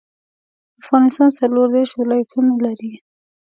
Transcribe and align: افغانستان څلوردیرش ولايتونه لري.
افغانستان 0.81 1.29
څلوردیرش 1.39 1.91
ولايتونه 2.01 2.51
لري. 2.65 2.91